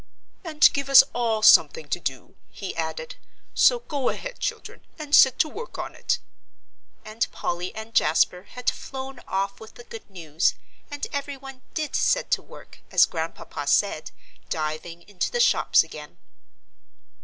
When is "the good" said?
9.75-10.09